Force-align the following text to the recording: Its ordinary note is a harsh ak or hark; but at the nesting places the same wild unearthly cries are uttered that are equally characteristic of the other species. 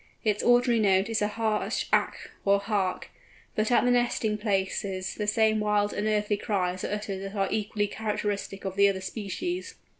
Its 0.23 0.41
ordinary 0.41 0.79
note 0.79 1.09
is 1.09 1.21
a 1.21 1.27
harsh 1.27 1.85
ak 1.93 2.31
or 2.43 2.59
hark; 2.59 3.11
but 3.55 3.71
at 3.71 3.83
the 3.85 3.91
nesting 3.91 4.35
places 4.35 5.13
the 5.13 5.27
same 5.27 5.59
wild 5.59 5.93
unearthly 5.93 6.37
cries 6.37 6.83
are 6.83 6.91
uttered 6.93 7.21
that 7.21 7.35
are 7.35 7.47
equally 7.51 7.85
characteristic 7.85 8.65
of 8.65 8.75
the 8.75 8.89
other 8.89 8.99
species. 8.99 9.75